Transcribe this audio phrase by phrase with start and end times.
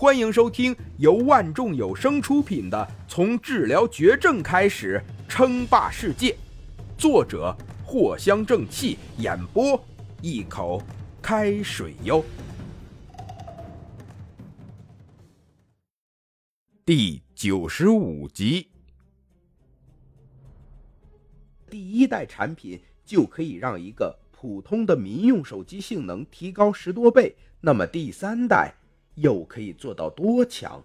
[0.00, 2.78] 欢迎收听由万众有声出品的
[3.12, 6.30] 《从治疗绝症开始称霸世界》，
[6.96, 7.52] 作者
[7.84, 9.84] 藿香正气，演播
[10.22, 10.80] 一口
[11.20, 12.24] 开水哟。
[16.84, 18.68] 第九十五集，
[21.68, 28.72] 第一代产品就可以让一个普通的民用手机性能提高十多倍，那么第三代？
[29.20, 30.82] 又可以做到多强？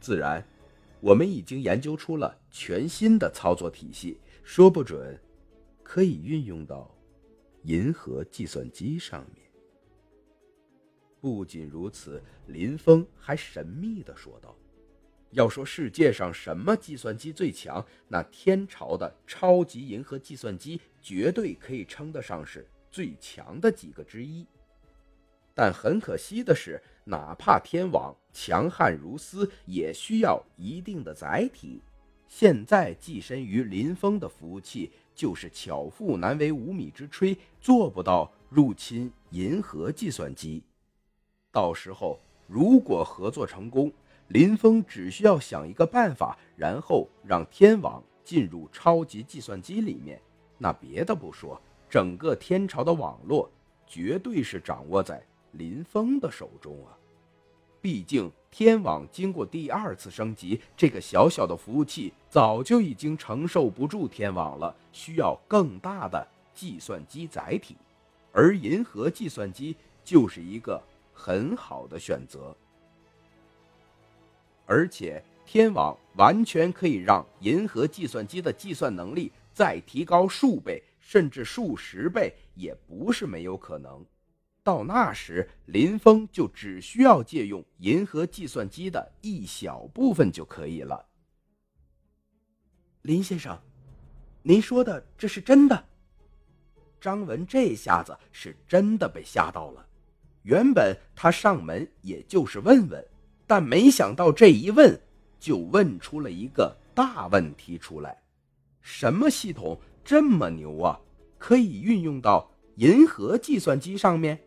[0.00, 0.46] 自然，
[1.00, 5.18] 我们已经研究出了全新的操作体系，说不准
[5.82, 6.88] 可以运用到
[7.64, 9.44] 银河计算机上面。
[11.20, 14.54] 不仅如此，林峰还神秘的说道
[15.32, 24.46] ：“要说世界上什么计算机最强，那天朝的超级银河计算机绝对可以称得上是最强的几个之一。”
[25.58, 31.80] 但很可惜的是，哪怕天网强悍如斯，也需要一定的载体。
[32.28, 40.62] 现在寄身于林峰的服务器，就是巧妇难为无米之炊，做不到入侵银河计算机。
[41.50, 43.90] 到时候如果合作成功，
[44.28, 50.20] 林峰只需要想一个办法，然后让天网进入超级计算机里面。
[50.58, 53.50] 那别的不说，整个天朝的网络
[53.86, 55.24] 绝对是掌握在。
[55.52, 56.96] 林峰的手中啊，
[57.80, 67.76] 毕竟天网经过第二次升级，这个小小的服务器早就已经承受不住天网了，需要更大的计算机载体，
[68.32, 70.82] 而银河计算机就是一个
[71.12, 72.54] 很好的选择。
[74.64, 84.04] 而且天网完全可以让银河计算机的计算能力再提高数倍，甚至数十倍，也不是没有可能。
[84.66, 91.06] 到那时，林峰就只需要借用银河计算机的一小部分就可以了。
[93.02, 93.56] 林先生，
[94.42, 95.84] 您说的这是真的？
[97.00, 99.86] 张文这下子是真的被吓到了。
[100.42, 103.06] 原本他上门也就是问问，
[103.46, 105.00] 但没想到这一问
[105.38, 108.20] 就问出了一个大问题出来：
[108.80, 110.98] 什么系统这么牛啊？
[111.38, 114.40] 可以运用到银河计算机上面？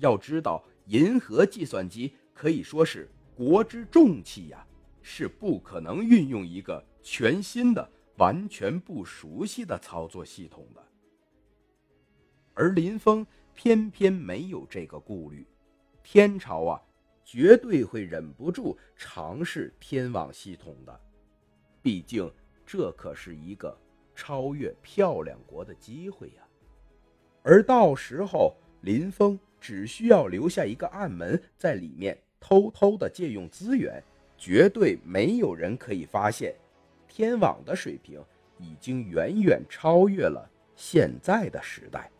[0.00, 4.66] 要知道，银河计算机可以说是国之重器呀，
[5.00, 10.82] 是不可能运用一个全新的、完全不熟悉的操作系统的。
[12.54, 15.46] 而林峰偏偏没有这个顾虑，
[16.02, 16.82] 天朝啊，
[17.24, 21.00] 绝对会忍不住尝试天网系统的，
[21.80, 22.30] 毕竟
[22.66, 23.76] 这可是一个
[24.14, 26.42] 超越漂亮国的机会呀。
[27.42, 29.38] 而到时候，林峰。
[29.62, 34.02] 只需要留下一个暗门，在里面偷偷的借用资源，
[34.38, 36.54] 绝对没有人可以发现。
[37.06, 38.24] 天网的水平
[38.56, 42.10] 已经远远超越了现在的时代。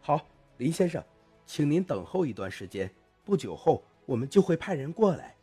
[0.00, 0.26] 好，
[0.56, 1.04] 林先生，
[1.44, 2.90] 请您等候一段时间，
[3.22, 5.36] 不久后我们就会派人过来。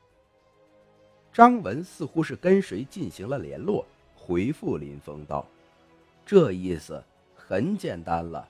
[1.32, 5.46] 张文似乎是跟谁进行了联络，回复林峰道
[6.26, 7.04] ：“这意思
[7.36, 8.50] 很简单了。”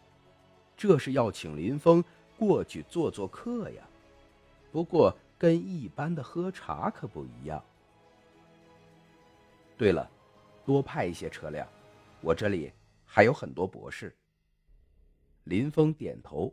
[0.81, 2.03] 这是要请林峰
[2.35, 3.87] 过去做做客呀，
[4.71, 7.63] 不过跟一般的喝茶可不一样。
[9.77, 10.09] 对了，
[10.65, 11.67] 多派一些车辆，
[12.19, 12.73] 我这里
[13.05, 14.11] 还有很多博士。
[15.43, 16.51] 林峰点头，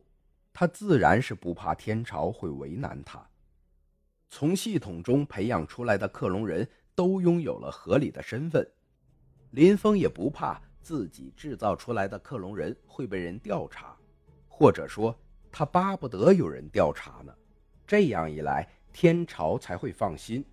[0.53, 3.27] 他自然是不怕天朝会为难他。
[4.29, 8.71] 从系统中培养出来的克隆人都拥有了合理的身份，
[9.53, 13.97] 林峰也不怕自己制造出来的克隆人会被人调查。
[14.59, 15.17] 或者说，
[15.53, 17.33] 他巴不得有人调查呢，
[17.87, 20.45] 这样一来，天朝才会放心。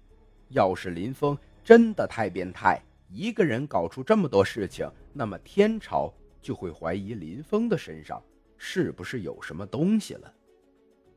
[0.49, 2.79] 要是林峰真的太变态，
[3.09, 8.21] 一个人搞出这么多事情，那么天朝就会怀疑林峰的身上
[8.59, 10.31] 是不是有什么东西了。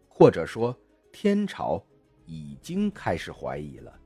[0.08, 0.74] 或者说，
[1.12, 1.84] 天朝
[2.24, 4.00] 已经开始怀疑了。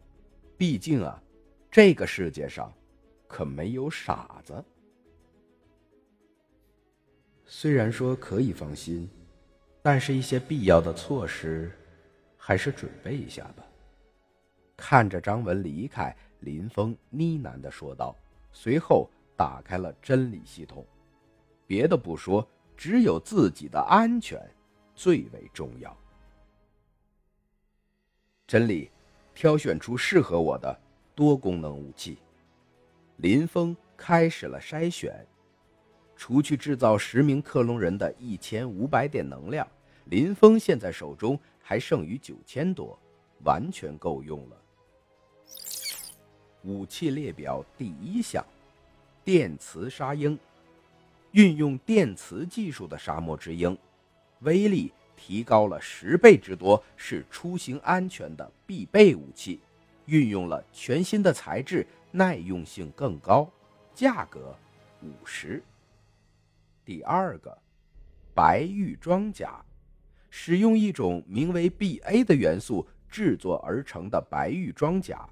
[0.56, 1.22] 毕竟啊，
[1.70, 2.74] 这个世界上
[3.28, 4.52] 可没有傻子。
[7.54, 9.06] 虽然说可以放心，
[9.82, 11.70] 但是一些必要的措施，
[12.34, 13.62] 还是准备一下吧。
[14.74, 18.16] 看着张文离开，林峰呢喃的说道，
[18.52, 19.06] 随后
[19.36, 20.82] 打开了真理系统。
[21.66, 24.40] 别的不说，只有自己的安全
[24.94, 25.94] 最为重要。
[28.46, 28.90] 真理，
[29.34, 30.74] 挑选出适合我的
[31.14, 32.16] 多功能武器。
[33.18, 35.14] 林峰开始了筛选。
[36.24, 39.66] 除去制造十名克隆人的一千五百点能量，
[40.04, 42.96] 林峰现在手中还剩余九千多，
[43.42, 44.56] 完全够用了。
[46.62, 48.46] 武器列表第一项：
[49.24, 50.38] 电磁沙鹰，
[51.32, 53.76] 运用电磁技术的沙漠之鹰，
[54.42, 59.58] 威力提高了十倍之多，是出行安全的必备武器。
[60.06, 63.50] 运用了全新的材质，耐用性更高，
[63.92, 64.56] 价格
[65.02, 65.60] 五十。
[66.84, 67.56] 第二个，
[68.34, 69.64] 白玉装甲，
[70.30, 75.28] 使用一种名为 BA 的元素制作而成的白玉装甲，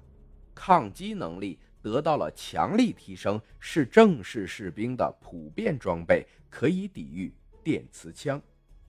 [0.55, 7.33] 抗击能力得到了强力提升，是正式士兵的普遍装备，可以抵御
[7.63, 8.41] 电磁枪，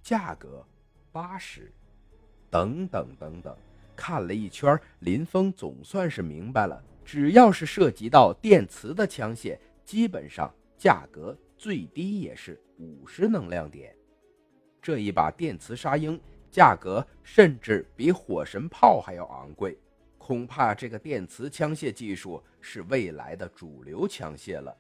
[0.03, 0.65] 价格
[1.11, 1.73] 八十。
[2.51, 3.57] 等等等等。
[3.97, 13.95] 看了一圈，林峰总算是明白了，只要是涉及到电磁的枪械，基本上价格最低也是五十能量点。
[14.81, 16.21] 这一把电磁沙鹰
[16.51, 19.79] 价格甚至比火神炮还要昂贵，
[20.19, 24.77] 恐怕这个电磁枪械技术是未来的主流枪械了。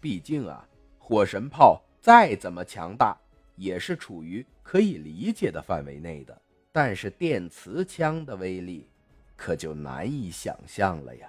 [0.00, 0.64] 毕竟啊，
[1.00, 3.18] 火神炮再怎么强大，
[3.56, 6.40] 也是处于可以理解的范围内的。
[6.70, 8.88] 但是电磁枪的威力，
[9.34, 11.28] 可就难以想象了呀。